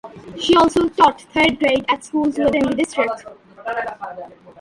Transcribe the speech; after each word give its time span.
She 0.39 0.55
also 0.55 0.89
taught 0.89 1.21
third 1.31 1.59
grade 1.59 1.85
at 1.87 2.03
schools 2.03 2.35
within 2.35 2.63
the 2.65 2.73
district. 2.73 3.23